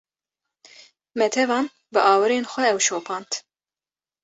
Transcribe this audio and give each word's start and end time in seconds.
Me 1.17 1.27
tevan 1.35 1.65
bi 1.93 1.99
awirên 2.13 2.49
xwe 2.51 2.63
ew 2.71 2.79
şopand 2.87 3.31